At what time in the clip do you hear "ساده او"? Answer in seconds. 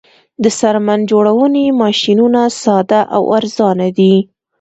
2.61-3.23